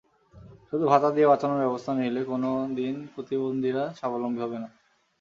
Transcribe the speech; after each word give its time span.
শুধু 0.69 0.85
ভাতা 0.87 1.09
দিয়ে 1.15 1.27
বাঁচানোর 1.27 1.61
ব্যবস্থা 1.63 1.91
নিলে 1.93 2.21
কোনো 2.23 2.49
দিন 2.77 2.95
প্রতিবন্ধীরা 3.13 3.83
স্বাবলম্বী 3.97 4.39
হবে 4.43 4.57
না। 4.63 4.67